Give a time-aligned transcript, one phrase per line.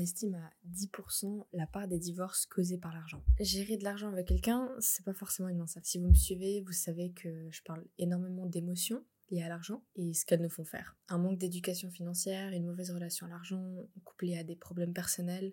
[0.00, 3.22] estime à 10% la part des divorces causés par l'argent.
[3.38, 6.72] Gérer de l'argent avec quelqu'un, c'est pas forcément une mince Si vous me suivez, vous
[6.72, 10.96] savez que je parle énormément d'émotions liées à l'argent et ce qu'elles nous font faire.
[11.08, 15.52] Un manque d'éducation financière, une mauvaise relation à l'argent, couplée à des problèmes personnels,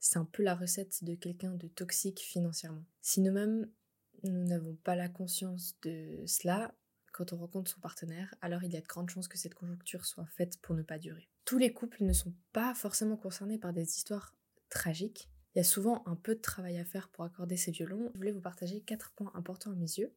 [0.00, 2.84] c'est un peu la recette de quelqu'un de toxique financièrement.
[3.00, 3.70] Si nous-mêmes,
[4.22, 6.74] nous n'avons pas la conscience de cela,
[7.12, 10.04] quand on rencontre son partenaire, alors il y a de grandes chances que cette conjoncture
[10.04, 11.28] soit faite pour ne pas durer.
[11.44, 14.34] Tous les couples ne sont pas forcément concernés par des histoires
[14.70, 15.28] tragiques.
[15.54, 18.10] Il y a souvent un peu de travail à faire pour accorder ces violons.
[18.14, 20.14] Je voulais vous partager quatre points importants à mes yeux,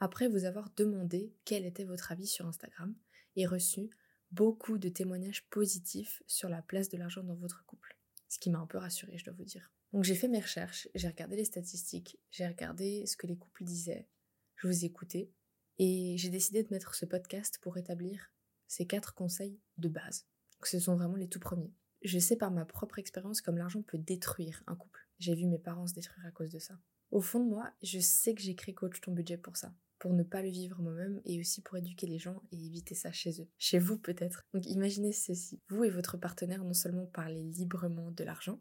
[0.00, 2.94] après vous avoir demandé quel était votre avis sur Instagram
[3.36, 3.90] et reçu
[4.30, 7.98] beaucoup de témoignages positifs sur la place de l'argent dans votre couple.
[8.28, 9.70] Ce qui m'a un peu rassurée, je dois vous dire.
[9.92, 13.64] Donc j'ai fait mes recherches, j'ai regardé les statistiques, j'ai regardé ce que les couples
[13.64, 14.08] disaient,
[14.56, 15.30] je vous ai écouté,
[15.78, 18.32] et j'ai décidé de mettre ce podcast pour établir
[18.68, 20.26] ces quatre conseils de base.
[20.68, 21.72] Ce sont vraiment les tout premiers.
[22.02, 25.08] Je sais par ma propre expérience comme l'argent peut détruire un couple.
[25.18, 26.78] J'ai vu mes parents se détruire à cause de ça.
[27.10, 29.74] Au fond de moi, je sais que j'ai créé Coach ton budget pour ça.
[29.98, 33.12] Pour ne pas le vivre moi-même et aussi pour éduquer les gens et éviter ça
[33.12, 33.48] chez eux.
[33.58, 34.42] Chez vous peut-être.
[34.52, 35.60] Donc imaginez ceci.
[35.68, 38.60] Vous et votre partenaire non seulement parlez librement de l'argent,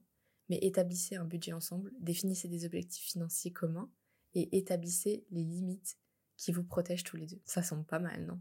[0.50, 3.90] mais établissez un budget ensemble, définissez des objectifs financiers communs
[4.36, 5.98] et établissez les limites
[6.38, 7.42] qui vous protège tous les deux.
[7.46, 8.40] Ça semble pas mal, non?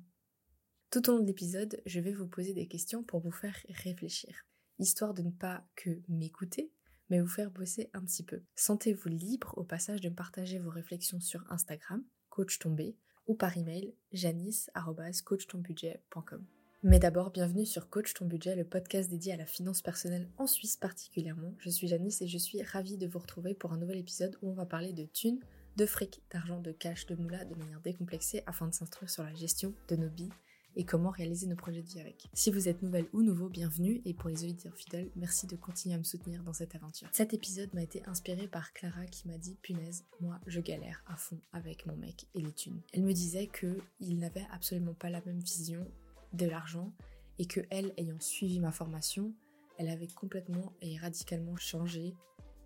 [0.91, 4.45] Tout au long de l'épisode, je vais vous poser des questions pour vous faire réfléchir,
[4.81, 6.73] histoire de ne pas que m'écouter,
[7.11, 8.43] mais vous faire bosser un petit peu.
[8.57, 12.97] Sentez-vous libre au passage de me partager vos réflexions sur Instagram, coach tombé,
[13.29, 16.45] ou par email, janice.coachtonbudget.com.
[16.83, 20.49] Mais d'abord, bienvenue sur Coach ton budget, le podcast dédié à la finance personnelle en
[20.49, 21.55] Suisse particulièrement.
[21.61, 24.51] Je suis Janice et je suis ravie de vous retrouver pour un nouvel épisode où
[24.51, 25.39] on va parler de thunes,
[25.77, 29.35] de fric, d'argent, de cash, de moula de manière décomplexée afin de s'instruire sur la
[29.35, 30.33] gestion de nos billes
[30.77, 32.29] et comment réaliser nos projets de vie avec.
[32.33, 35.95] Si vous êtes nouvelle ou nouveau, bienvenue et pour les auditeurs fidèles, merci de continuer
[35.95, 37.09] à me soutenir dans cette aventure.
[37.13, 41.17] Cet épisode m'a été inspiré par Clara qui m'a dit punaise, moi je galère à
[41.17, 42.81] fond avec mon mec et les thunes.
[42.93, 45.87] Elle me disait que il n'avait absolument pas la même vision
[46.33, 46.93] de l'argent
[47.39, 49.33] et que elle ayant suivi ma formation,
[49.79, 52.15] elle avait complètement et radicalement changé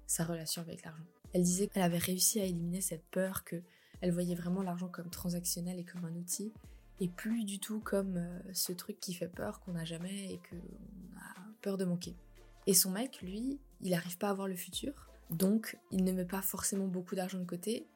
[0.06, 1.04] sa relation avec l'argent.
[1.32, 3.62] Elle disait qu'elle avait réussi à éliminer cette peur que
[4.00, 6.52] elle voyait vraiment l'argent comme transactionnel et comme un outil
[7.00, 10.40] et plus du tout comme euh, ce truc qui fait peur qu'on n'a jamais et
[10.48, 12.14] qu'on a peur de manquer.
[12.66, 16.24] Et son mec, lui, il n'arrive pas à voir le futur, donc il ne met
[16.24, 17.86] pas forcément beaucoup d'argent de côté.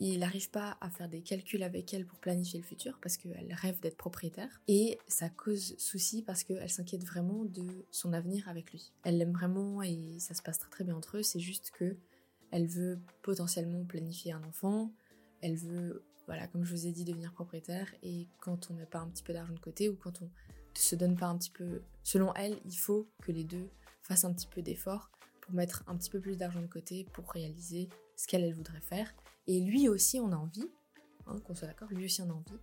[0.00, 3.54] Il n'arrive pas à faire des calculs avec elle pour planifier le futur parce qu'elle
[3.54, 4.60] rêve d'être propriétaire.
[4.66, 8.92] Et ça cause souci parce qu'elle s'inquiète vraiment de son avenir avec lui.
[9.04, 11.22] Elle l'aime vraiment et ça se passe très très bien entre eux.
[11.22, 11.96] C'est juste que
[12.50, 14.92] elle veut potentiellement planifier un enfant,
[15.40, 19.00] elle veut, voilà, comme je vous ai dit, devenir propriétaire, et quand on met pas
[19.00, 20.30] un petit peu d'argent de côté, ou quand on ne
[20.74, 21.82] se donne pas un petit peu...
[22.02, 23.68] Selon elle, il faut que les deux
[24.02, 27.30] fassent un petit peu d'effort pour mettre un petit peu plus d'argent de côté pour
[27.30, 29.14] réaliser ce qu'elle elle voudrait faire.
[29.46, 30.70] Et lui aussi on a envie,
[31.26, 32.58] hein, qu'on soit d'accord, lui aussi on a envie,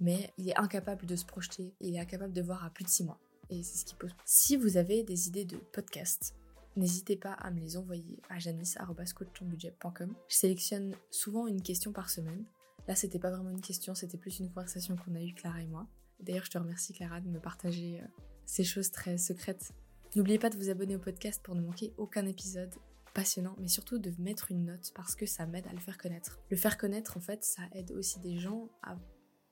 [0.00, 2.90] mais il est incapable de se projeter, il est incapable de voir à plus de
[2.90, 3.18] 6 mois.
[3.50, 4.14] Et c'est ce qui pose.
[4.26, 6.34] Si vous avez des idées de podcast
[6.78, 10.14] n'hésitez pas à me les envoyer à janice.coachtonbudget.com.
[10.28, 12.44] Je sélectionne souvent une question par semaine.
[12.88, 15.66] Là, c'était pas vraiment une question, c'était plus une conversation qu'on a eue Clara et
[15.66, 15.86] moi.
[16.20, 18.06] D'ailleurs, je te remercie Clara de me partager euh,
[18.46, 19.72] ces choses très secrètes.
[20.16, 22.74] N'oubliez pas de vous abonner au podcast pour ne manquer aucun épisode
[23.12, 26.40] passionnant, mais surtout de mettre une note parce que ça m'aide à le faire connaître.
[26.50, 28.96] Le faire connaître, en fait, ça aide aussi des gens à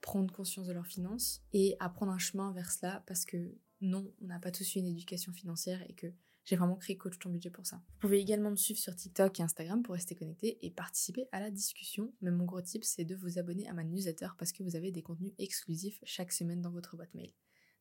[0.00, 4.10] prendre conscience de leurs finances et à prendre un chemin vers cela parce que non,
[4.22, 6.06] on n'a pas tous eu une éducation financière et que
[6.46, 7.76] j'ai vraiment créé Coach ton budget pour ça.
[7.76, 11.40] Vous pouvez également me suivre sur TikTok et Instagram pour rester connecté et participer à
[11.40, 12.14] la discussion.
[12.20, 14.92] Mais mon gros tip, c'est de vous abonner à ma newsletter parce que vous avez
[14.92, 17.32] des contenus exclusifs chaque semaine dans votre boîte mail.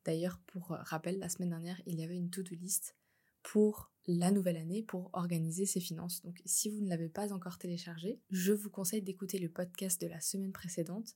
[0.03, 2.95] D'ailleurs, pour euh, rappel, la semaine dernière, il y avait une to-do list
[3.43, 6.23] pour la nouvelle année pour organiser ses finances.
[6.23, 10.07] Donc si vous ne l'avez pas encore téléchargé, je vous conseille d'écouter le podcast de
[10.07, 11.15] la semaine précédente,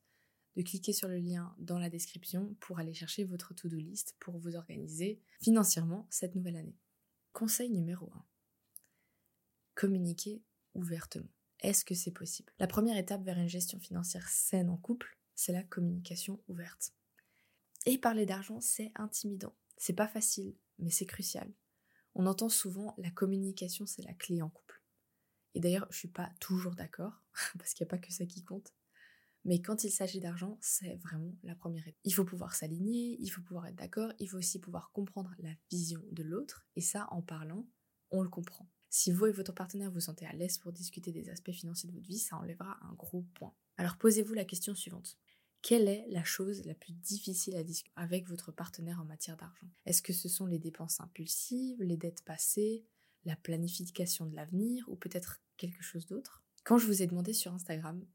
[0.56, 4.38] de cliquer sur le lien dans la description pour aller chercher votre to-do list pour
[4.38, 6.78] vous organiser financièrement cette nouvelle année.
[7.34, 8.26] Conseil numéro 1.
[9.76, 10.44] Communiquer
[10.74, 11.30] ouvertement.
[11.62, 12.52] Est-ce que c'est possible?
[12.60, 16.94] La première étape vers une gestion financière saine en couple, c'est la communication ouverte.
[17.86, 19.56] Et parler d'argent, c'est intimidant.
[19.78, 21.50] C'est pas facile, mais c'est crucial.
[22.16, 24.82] On entend souvent la communication, c'est la clé en couple.
[25.54, 27.22] Et d'ailleurs, je suis pas toujours d'accord,
[27.58, 28.74] parce qu'il n'y a pas que ça qui compte.
[29.50, 32.00] Mais quand il s'agit d'argent, c'est vraiment la première étape.
[32.04, 35.50] Il faut pouvoir s'aligner, il faut pouvoir être d'accord, il faut aussi pouvoir comprendre la
[35.72, 37.68] vision de l'autre, et ça, en parlant,
[38.12, 38.70] on le comprend.
[38.92, 41.96] Si vous et votre partenaire vous sentez à l'aise pour discuter des aspects financiers de
[41.96, 43.52] votre vie, ça enlèvera un gros point.
[43.78, 45.18] Alors posez-vous la question suivante.
[45.64, 49.72] Quelle est la chose la plus difficile à discuter avec votre partenaire en matière d'argent?
[49.88, 52.86] Est-ce que ce sont les dépenses impulsives, les dettes passées,
[53.26, 56.44] la planification de l'avenir ou peut-être quelque chose d'autre?
[56.64, 58.06] Quand je vous ai demandé sur Instagram,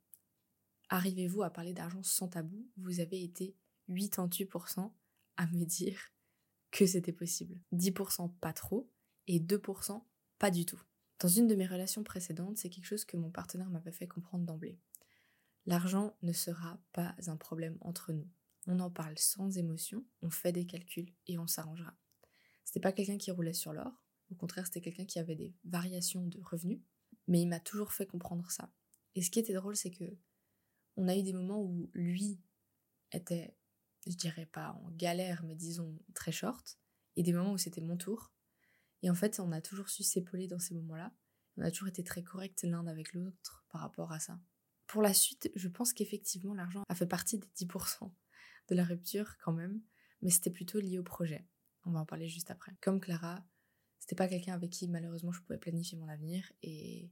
[0.94, 2.68] arrivez-vous à parler d'argent sans tabou?
[2.76, 3.56] Vous avez été
[3.90, 4.92] 88%
[5.36, 5.98] à me dire
[6.70, 7.60] que c'était possible.
[7.72, 8.90] 10% pas trop
[9.26, 10.02] et 2%
[10.38, 10.80] pas du tout.
[11.20, 14.44] Dans une de mes relations précédentes, c'est quelque chose que mon partenaire m'avait fait comprendre
[14.44, 14.78] d'emblée.
[15.66, 18.28] L'argent ne sera pas un problème entre nous.
[18.66, 21.96] On en parle sans émotion, on fait des calculs et on s'arrangera.
[22.64, 26.26] C'était pas quelqu'un qui roulait sur l'or, au contraire, c'était quelqu'un qui avait des variations
[26.26, 26.80] de revenus,
[27.28, 28.72] mais il m'a toujours fait comprendre ça.
[29.14, 30.16] Et ce qui était drôle, c'est que
[30.96, 32.40] on a eu des moments où lui
[33.12, 33.56] était,
[34.06, 36.78] je dirais pas en galère, mais disons très short,
[37.16, 38.32] et des moments où c'était mon tour.
[39.02, 41.14] Et en fait, on a toujours su s'épauler dans ces moments-là.
[41.56, 44.40] On a toujours été très corrects l'un avec l'autre par rapport à ça.
[44.86, 48.10] Pour la suite, je pense qu'effectivement, l'argent a fait partie des 10%
[48.68, 49.80] de la rupture quand même,
[50.22, 51.46] mais c'était plutôt lié au projet.
[51.84, 52.72] On va en parler juste après.
[52.80, 53.44] Comme Clara,
[53.98, 57.10] c'était pas quelqu'un avec qui malheureusement je pouvais planifier mon avenir et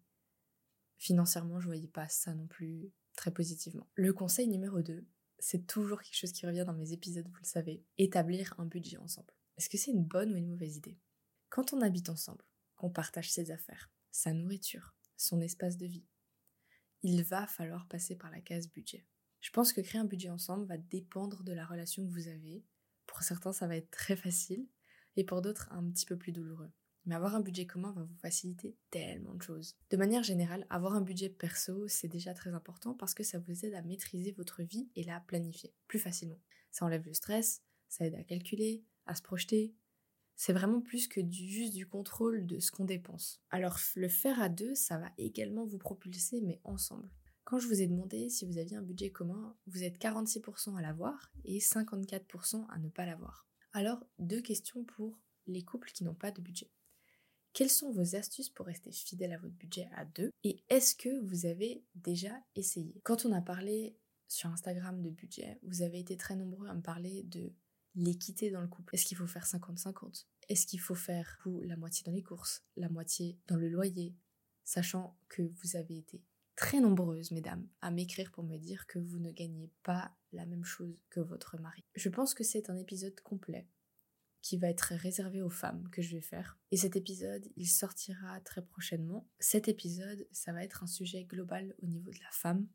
[0.99, 3.89] financièrement je voyais pas ça non plus très positivement.
[3.95, 5.07] Le conseil numéro 2,
[5.39, 8.99] c'est toujours quelque chose qui revient dans mes épisodes, vous le savez, établir un budget
[8.99, 9.35] ensemble.
[9.57, 10.99] Est-ce que c'est une bonne ou une mauvaise idée?
[11.49, 12.45] Quand on habite ensemble,
[12.77, 16.07] qu'on partage ses affaires, sa nourriture, son espace de vie,
[17.03, 19.05] il va falloir passer par la case budget.
[19.41, 22.65] Je pense que créer un budget ensemble va dépendre de la relation que vous avez.
[23.07, 24.69] Pour certains, ça va être très facile
[25.17, 26.71] et pour d'autres, un petit peu plus douloureux.
[27.05, 29.77] Mais avoir un budget commun va vous faciliter tellement de choses.
[29.91, 33.65] De manière générale, avoir un budget perso, c'est déjà très important parce que ça vous
[33.65, 36.41] aide à maîtriser votre vie et la planifier plus facilement.
[36.71, 39.75] Ça enlève le stress, ça aide à calculer, à se projeter.
[40.37, 43.43] C'est vraiment plus que juste du contrôle de ce qu'on dépense.
[43.51, 47.11] Alors le faire à deux, ça va également vous propulser, mais ensemble.
[47.45, 50.83] Quand je vous ai demandé si vous aviez un budget commun, vous êtes 46% à
[50.83, 53.47] l'avoir et 54% à ne pas l'avoir.
[53.73, 56.71] Alors, deux questions pour les couples qui n'ont pas de budget.
[57.53, 61.21] Quelles sont vos astuces pour rester fidèle à votre budget à deux Et est-ce que
[61.21, 63.01] vous avez déjà essayé?
[63.05, 66.81] Quand on a parlé sur Instagram de budget, vous avez été très nombreux à me
[66.81, 67.53] parler de
[67.95, 68.95] l'équité dans le couple.
[68.95, 72.89] Est-ce qu'il faut faire 50-50 Est-ce qu'il faut faire la moitié dans les courses, la
[72.89, 74.17] moitié dans le loyer?
[74.65, 76.23] Sachant que vous avez été
[76.57, 80.65] très nombreuses, mesdames, à m'écrire pour me dire que vous ne gagnez pas la même
[80.65, 81.85] chose que votre mari.
[81.95, 83.67] Je pense que c'est un épisode complet
[84.43, 86.59] qui va être réservé aux femmes que je vais faire.
[86.73, 89.29] Et cet épisode, il sortira très prochainement.
[89.39, 92.67] Cet épisode, ça va être un sujet global au niveau de la femme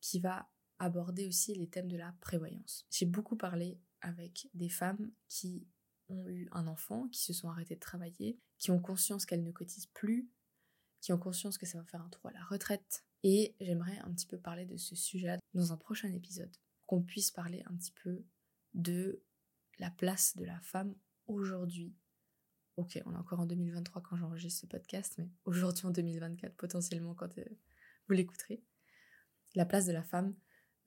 [0.00, 0.48] qui va
[0.78, 2.86] aborder aussi les thèmes de la prévoyance.
[2.90, 5.66] J'ai beaucoup parlé avec des femmes qui
[6.08, 9.52] ont eu un enfant, qui se sont arrêtées de travailler, qui ont conscience qu'elles ne
[9.52, 10.30] cotisent plus,
[11.00, 13.04] qui ont conscience que ça va faire un trou à la retraite.
[13.22, 17.30] Et j'aimerais un petit peu parler de ce sujet dans un prochain épisode, qu'on puisse
[17.30, 18.24] parler un petit peu
[18.74, 19.22] de
[19.80, 20.94] la place de la femme
[21.26, 21.96] aujourd'hui.
[22.76, 27.14] Ok, on est encore en 2023 quand j'enregistre ce podcast, mais aujourd'hui en 2024 potentiellement
[27.14, 27.44] quand euh,
[28.06, 28.62] vous l'écouterez.
[29.54, 30.34] La place de la femme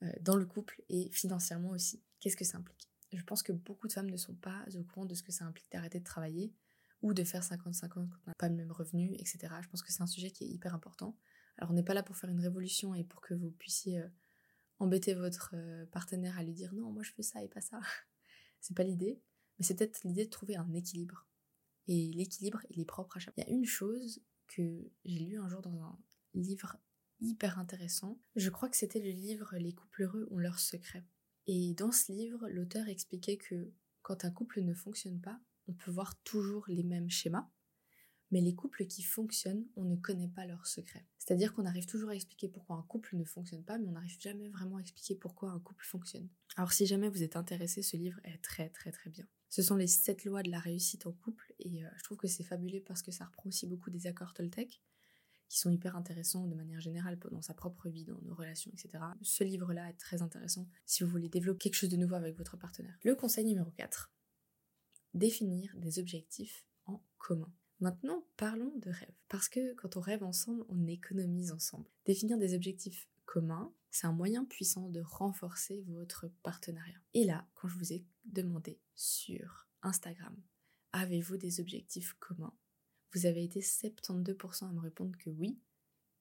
[0.02, 2.02] euh, dans le couple et financièrement aussi.
[2.20, 2.88] Qu'est-ce que ça implique?
[3.12, 5.44] Je pense que beaucoup de femmes ne sont pas au courant de ce que ça
[5.44, 6.54] implique d'arrêter de travailler
[7.02, 9.38] ou de faire 50-50 quand on n'a pas le même revenu, etc.
[9.60, 11.16] Je pense que c'est un sujet qui est hyper important.
[11.58, 14.08] Alors on n'est pas là pour faire une révolution et pour que vous puissiez euh,
[14.78, 15.54] embêter votre
[15.92, 17.80] partenaire à lui dire non, moi je fais ça et pas ça.
[18.64, 19.20] C'est pas l'idée,
[19.58, 21.26] mais c'est peut-être l'idée de trouver un équilibre.
[21.86, 23.34] Et l'équilibre, il est propre à chaque.
[23.36, 25.98] Il y a une chose que j'ai lu un jour dans un
[26.32, 26.78] livre
[27.20, 28.18] hyper intéressant.
[28.36, 31.04] Je crois que c'était le livre Les couples heureux ont leurs secrets.
[31.46, 35.90] Et dans ce livre, l'auteur expliquait que quand un couple ne fonctionne pas, on peut
[35.90, 37.50] voir toujours les mêmes schémas,
[38.30, 41.06] mais les couples qui fonctionnent, on ne connaît pas leurs secrets.
[41.18, 44.18] C'est-à-dire qu'on arrive toujours à expliquer pourquoi un couple ne fonctionne pas, mais on n'arrive
[44.20, 46.28] jamais vraiment à expliquer pourquoi un couple fonctionne.
[46.56, 49.26] Alors si jamais vous êtes intéressé, ce livre est très très très bien.
[49.48, 52.26] Ce sont les 7 lois de la réussite en couple, et euh, je trouve que
[52.26, 54.82] c'est fabuleux parce que ça reprend aussi beaucoup des accords Toltec,
[55.48, 59.04] qui sont hyper intéressants de manière générale dans sa propre vie, dans nos relations, etc.
[59.22, 62.56] Ce livre-là est très intéressant si vous voulez développer quelque chose de nouveau avec votre
[62.56, 62.98] partenaire.
[63.04, 64.12] Le conseil numéro 4.
[65.14, 67.52] Définir des objectifs en commun.
[67.80, 69.14] Maintenant, parlons de rêve.
[69.28, 71.88] Parce que quand on rêve ensemble, on économise ensemble.
[72.04, 77.00] Définir des objectifs communs, c'est un moyen puissant de renforcer votre partenariat.
[77.14, 80.36] Et là, quand je vous ai demandé sur Instagram,
[80.92, 82.54] avez-vous des objectifs communs?
[83.12, 85.60] Vous avez été 72% à me répondre que oui,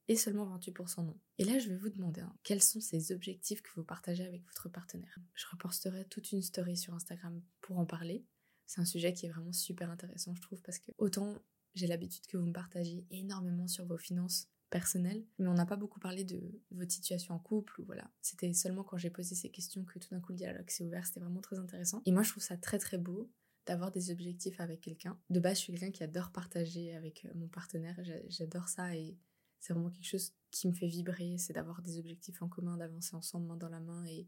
[0.07, 1.19] et seulement 28% non.
[1.37, 4.43] Et là, je vais vous demander hein, quels sont ces objectifs que vous partagez avec
[4.45, 5.17] votre partenaire?
[5.33, 8.25] Je reposterai toute une story sur Instagram pour en parler.
[8.65, 11.41] C'est un sujet qui est vraiment super intéressant, je trouve, parce que autant
[11.75, 15.75] j'ai l'habitude que vous me partagez énormément sur vos finances personnelles, mais on n'a pas
[15.75, 16.41] beaucoup parlé de
[16.71, 18.09] votre situation en couple ou voilà.
[18.21, 21.05] C'était seulement quand j'ai posé ces questions que tout d'un coup le dialogue s'est ouvert,
[21.05, 22.01] c'était vraiment très intéressant.
[22.05, 23.31] Et moi je trouve ça très très beau
[23.65, 25.17] d'avoir des objectifs avec quelqu'un.
[25.29, 27.97] De base, je suis quelqu'un qui adore partager avec euh, mon partenaire.
[28.27, 29.17] J'adore ça et
[29.59, 31.37] c'est vraiment quelque chose qui me fait vibrer.
[31.37, 34.05] C'est d'avoir des objectifs en commun, d'avancer ensemble main dans la main.
[34.05, 34.27] Et,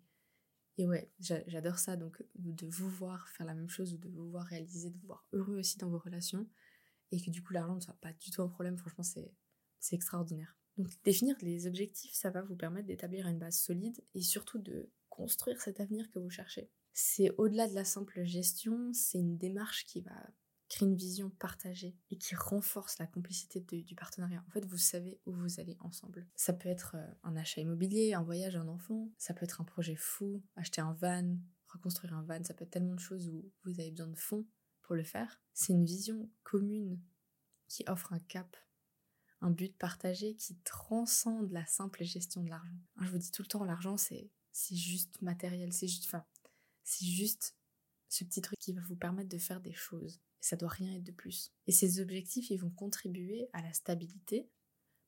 [0.77, 1.95] et ouais, j'adore ça.
[1.95, 5.07] Donc, de vous voir faire la même chose ou de vous voir réaliser, de vous
[5.07, 6.47] voir heureux aussi dans vos relations.
[7.11, 8.77] Et que du coup, l'argent ne soit pas du tout un problème.
[8.77, 10.57] Franchement, c'est extraordinaire.
[10.77, 14.89] Donc, définir les objectifs, ça va vous permettre d'établir une base solide et surtout de
[15.09, 16.69] construire cet avenir que vous cherchez.
[16.91, 20.29] C'est au-delà de la simple gestion, c'est une démarche qui va
[20.81, 24.43] une vision partagée et qui renforce la complicité du partenariat.
[24.47, 26.27] En fait, vous savez où vous allez ensemble.
[26.35, 29.65] Ça peut être euh, un achat immobilier, un voyage, un enfant, ça peut être un
[29.65, 33.51] projet fou, acheter un van, reconstruire un van, ça peut être tellement de choses où
[33.63, 34.45] vous avez besoin de fonds
[34.81, 35.41] pour le faire.
[35.53, 36.99] C'est une vision commune
[37.67, 38.55] qui offre un cap,
[39.41, 42.77] un but partagé qui transcende la simple gestion de l'argent.
[43.01, 46.25] Je vous dis tout le temps, l'argent c'est c'est juste matériel, c'est juste, enfin,
[46.81, 47.57] c'est juste
[48.07, 50.21] ce petit truc qui va vous permettre de faire des choses.
[50.41, 51.51] Ça doit rien être de plus.
[51.67, 54.49] Et ces objectifs, ils vont contribuer à la stabilité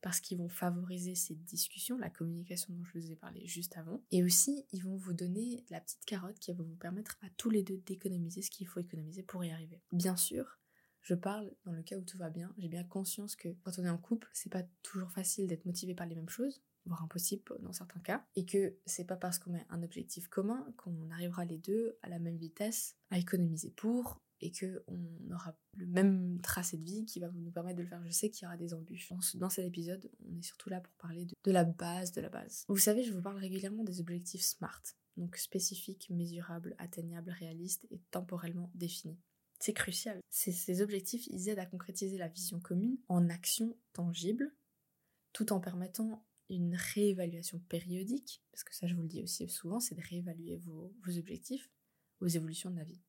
[0.02, 4.04] parce qu'ils vont favoriser cette discussion, la communication dont je vous ai parlé juste avant.
[4.12, 7.50] Et aussi, ils vont vous donner la petite carotte qui va vous permettre à tous
[7.50, 9.82] les deux d'économiser ce qu'il faut économiser pour y arriver.
[9.92, 10.60] Bien sûr,
[11.02, 12.54] je parle dans le cas où tout va bien.
[12.58, 15.96] J'ai bien conscience que quand on est en couple, c'est pas toujours facile d'être motivé
[15.96, 19.52] par les mêmes choses voire impossible dans certains cas, et que c'est pas parce qu'on
[19.52, 24.22] met un objectif commun qu'on arrivera les deux à la même vitesse à économiser pour,
[24.42, 27.88] et que on aura le même tracé de vie qui va nous permettre de le
[27.88, 28.04] faire.
[28.06, 29.12] Je sais qu'il y aura des embûches.
[29.36, 32.66] Dans cet épisode, on est surtout là pour parler de, la base de la base.
[32.68, 34.84] Vous savez, je vous parle régulièrement des objectifs SMART,
[35.16, 39.20] donc spécifiques, mesurables, atteignables, réalistes et temporellement définis.
[39.60, 40.20] C'est crucial.
[40.30, 44.54] Ces objectifs, ils aident à concrétiser la vision commune en actions tangibles,
[45.34, 49.80] tout en permettant une réévaluation périodique, parce que ça je vous le dis aussi souvent,
[49.80, 51.70] c'est de réévaluer vos, objectifs,
[52.20, 53.02] vos évolutions de la vie.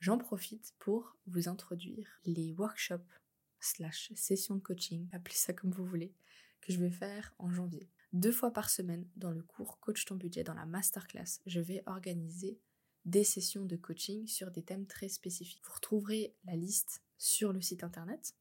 [0.00, 3.20] J'en profite pour vous introduire les workshops
[3.60, 6.14] slash sessions de coaching, appelez ça comme vous voulez,
[6.62, 7.86] que je vais faire en janvier.
[8.14, 11.82] Deux fois par semaine, dans le cours Coach ton budget, dans la masterclass, je vais
[11.84, 12.58] organiser
[13.04, 15.62] des sessions de coaching sur des thèmes très spécifiques.
[15.64, 18.34] Vous retrouverez la liste sur le site internet,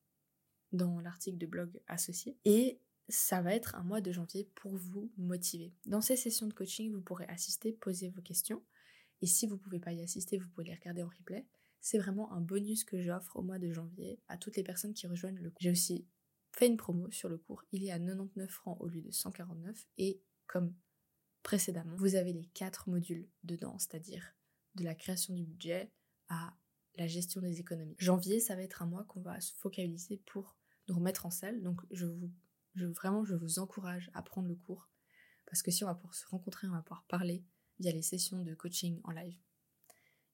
[0.72, 5.12] dans l'article de blog associé, et ça va être un mois de janvier pour vous
[5.18, 5.74] motiver.
[5.86, 8.64] Dans ces sessions de coaching, vous pourrez assister, poser vos questions.
[9.22, 11.46] Et si vous ne pouvez pas y assister, vous pouvez les regarder en replay.
[11.82, 15.08] C'est vraiment un bonus que j'offre au mois de janvier à toutes les personnes qui
[15.08, 15.60] rejoignent le cours.
[15.62, 16.08] J'ai aussi
[16.52, 17.64] fait une promo sur le cours.
[17.72, 19.88] Il est à 99 francs au lieu de 149.
[19.98, 20.76] Et comme
[21.44, 24.36] précédemment, vous avez les quatre modules dedans, c'est-à-dire
[24.76, 25.92] de la création du budget
[26.28, 26.56] à
[26.96, 27.96] la gestion des économies.
[27.98, 30.58] Janvier, ça va être un mois qu'on va se focaliser pour
[30.88, 31.62] nous remettre en salle.
[31.62, 32.32] Donc je vous
[32.76, 34.90] vraiment, je vous encourage à prendre le cours.
[35.46, 37.44] Parce que si on va pouvoir se rencontrer, on va pouvoir parler
[37.80, 39.38] via les sessions de coaching en live.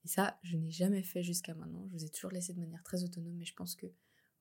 [0.03, 1.87] Et ça, je n'ai jamais fait jusqu'à maintenant.
[1.87, 3.87] Je vous ai toujours laissé de manière très autonome, mais je pense que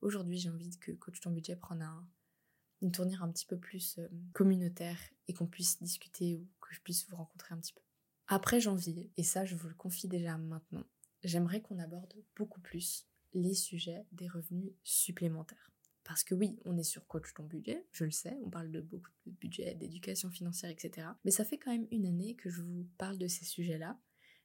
[0.02, 1.88] aujourd'hui, j'ai envie que Coach ton budget prenne
[2.82, 6.80] une tournure un petit peu plus euh, communautaire et qu'on puisse discuter ou que je
[6.80, 7.80] puisse vous rencontrer un petit peu.
[8.26, 10.84] Après janvier, et ça, je vous le confie déjà maintenant,
[11.22, 15.73] j'aimerais qu'on aborde beaucoup plus les sujets des revenus supplémentaires.
[16.04, 18.80] Parce que oui, on est sur coach ton budget, je le sais, on parle de
[18.82, 21.08] beaucoup de budget, d'éducation financière, etc.
[21.24, 23.98] Mais ça fait quand même une année que je vous parle de ces sujets-là,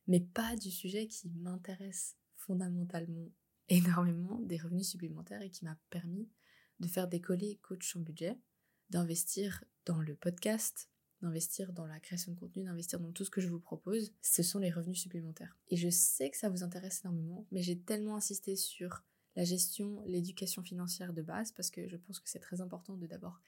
[0.07, 3.29] mais pas du sujet qui m'intéresse fondamentalement
[3.69, 6.29] énormément, des revenus supplémentaires et qui m'a permis
[6.79, 8.39] de faire décoller coach ton budget,
[8.89, 10.89] d'investir dans le podcast,
[11.21, 14.43] d'investir dans la création de contenu, d'investir dans tout ce que je vous propose, ce
[14.43, 15.57] sont les revenus supplémentaires.
[15.67, 19.03] Et je sais que ça vous intéresse énormément, mais j'ai tellement insisté sur
[19.35, 23.07] la gestion, l'éducation financière de base, parce que je pense que c'est très important de
[23.07, 23.39] d'abord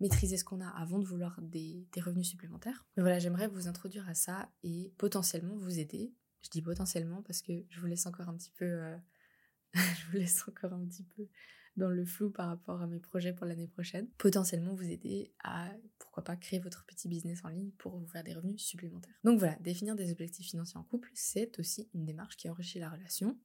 [0.00, 2.84] maîtriser ce qu'on a avant de vouloir des, revenus supplémentaires.
[2.96, 6.12] Mais voilà, j'aimerais vous introduire à ça et potentiellement vous aider.
[6.42, 8.96] Je dis potentiellement parce que je vous laisse encore un petit peu, euh,
[9.74, 11.28] je vous laisse encore un petit peu
[11.76, 14.08] dans le flou par rapport à mes projets pour l'année prochaine.
[14.18, 18.22] Potentiellement vous aider à, pourquoi pas, créer votre petit business en ligne pour vous faire
[18.22, 19.14] des revenus supplémentaires.
[19.24, 22.90] Donc voilà, définir des objectifs financiers en couple, c'est aussi une démarche qui enrichit la
[22.90, 23.38] relation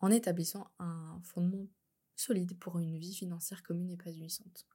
[0.00, 1.66] en établissant un fondement
[2.16, 4.66] solide pour une vie financière commune et épanouissante.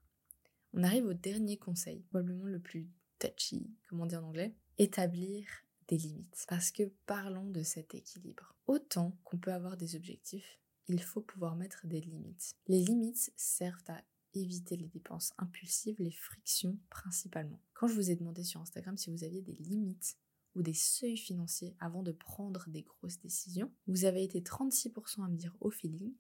[0.74, 2.89] On arrive au dernier conseil, probablement le plus
[3.20, 5.46] touchy, comme on dit en anglais, établir
[5.88, 6.46] des limites.
[6.48, 8.56] Parce que parlons de cet équilibre.
[8.68, 12.56] Autant qu'on peut avoir des objectifs, il faut pouvoir mettre des limites.
[12.68, 14.01] Les limites servent à
[14.34, 17.60] éviter les dépenses impulsives, les frictions principalement.
[17.74, 20.18] Quand je vous ai demandé sur Instagram si vous aviez des limites
[20.55, 23.72] ou des seuils financiers avant de prendre des grosses décisions.
[23.88, 26.13] Vous avez été 36% à me dire au feeling,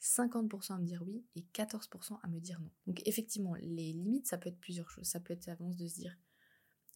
[0.00, 2.70] 50% à me dire oui et 14% à me dire non.
[2.86, 5.06] Donc effectivement, les limites, ça peut être plusieurs choses.
[5.06, 6.16] Ça peut être avant de se dire,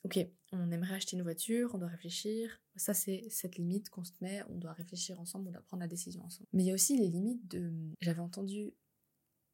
[0.05, 0.19] ok,
[0.53, 2.61] on aimerait acheter une voiture, on doit réfléchir.
[2.75, 5.89] Ça, c'est cette limite qu'on se met, on doit réfléchir ensemble, on doit prendre la
[5.89, 6.49] décision ensemble.
[6.53, 7.73] Mais il y a aussi les limites de.
[8.01, 8.75] J'avais entendu.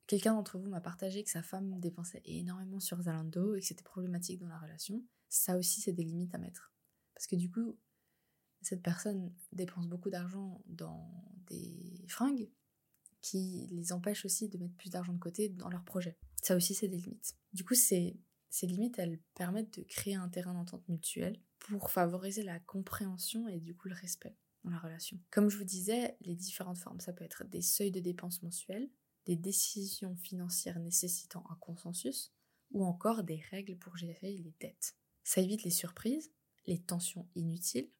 [0.08, 3.84] Quelqu'un d'entre vous m'a partagé que sa femme dépensait énormément sur Zalando et que c'était
[3.84, 5.02] problématique dans la relation.
[5.28, 6.71] Ça aussi, c'est des limites à mettre.
[7.22, 7.78] Parce que du coup,
[8.62, 11.08] cette personne dépense beaucoup d'argent dans
[11.46, 12.50] des fringues
[13.20, 16.18] qui les empêchent aussi de mettre plus d'argent de côté dans leur projet.
[16.42, 17.36] Ça aussi, c'est des limites.
[17.52, 18.18] Du coup, ces
[18.62, 23.76] limites, elles permettent de créer un terrain d'entente mutuelle pour favoriser la compréhension et du
[23.76, 25.16] coup le respect dans la relation.
[25.30, 28.90] Comme je vous disais, les différentes formes, ça peut être des seuils de dépenses mensuels,
[29.26, 32.32] des décisions financières nécessitant un consensus,
[32.72, 34.96] ou encore des règles pour gérer les dettes.
[35.22, 36.32] Ça évite les surprises,
[36.66, 37.90] les tensions inutiles,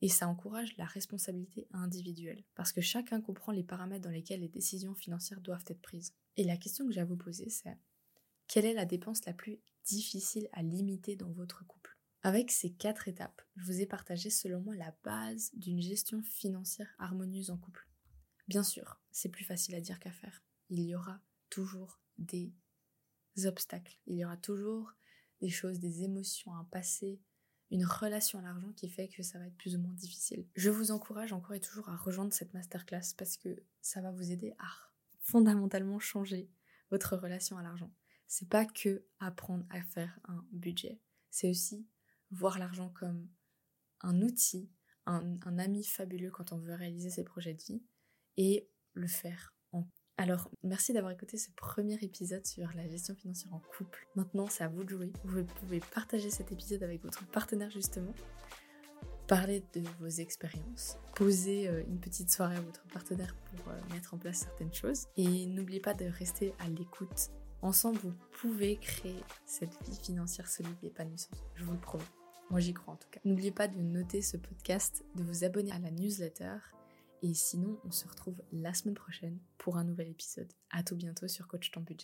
[0.00, 4.48] et ça encourage la responsabilité individuelle, parce que chacun comprend les paramètres dans lesquels les
[4.48, 6.12] décisions financières doivent être prises.
[6.36, 7.78] Et la question que j'ai à vous poser, c'est
[8.48, 11.96] quelle est la dépense la plus difficile à limiter dans votre couple?
[12.24, 16.94] Avec ces quatre étapes, je vous ai partagé selon moi la base d'une gestion financière
[16.98, 17.88] harmonieuse en couple.
[18.48, 20.42] Bien sûr, c'est plus facile à dire qu'à faire.
[20.68, 22.52] Il y aura toujours des
[23.44, 24.92] obstacles, il y aura toujours
[25.40, 27.20] des choses, des émotions, un passé,
[27.72, 30.46] une relation à l'argent qui fait que ça va être plus ou moins difficile.
[30.54, 33.48] Je vous encourage encore et toujours à rejoindre cette masterclass parce que
[33.80, 34.68] ça va vous aider à
[35.18, 36.48] fondamentalement changer
[36.90, 37.90] votre relation à l'argent
[38.32, 40.98] c'est pas que apprendre à faire un budget,
[41.28, 41.86] c'est aussi
[42.30, 43.28] voir l'argent comme
[44.00, 44.70] un outil,
[45.04, 47.82] un, ami fabuleux quand on veut réaliser ses projets de vie
[48.38, 49.51] et le faire
[50.22, 54.06] alors, merci d'avoir écouté ce premier épisode sur la gestion financière en couple.
[54.14, 55.10] Maintenant, c'est à vous de jouer.
[55.24, 58.14] Vous pouvez partager cet épisode avec votre partenaire justement,
[59.26, 64.14] parler de vos expériences, poser euh, une petite soirée à votre partenaire pour euh, mettre
[64.14, 65.08] en place certaines choses.
[65.16, 70.76] Et n'oubliez pas de rester à l'écoute Ensemble, vous pouvez créer cette vie financière solide
[70.84, 71.42] et épanouissante.
[71.56, 72.04] Je vous le promets.
[72.50, 73.18] Moi, j'y crois en tout cas.
[73.24, 76.58] N'oubliez pas de noter ce podcast, de vous abonner à la newsletter.
[77.22, 80.52] Et sinon, on se retrouve la semaine prochaine pour un nouvel épisode.
[80.70, 82.00] À tout bientôt sur Coach ton budget.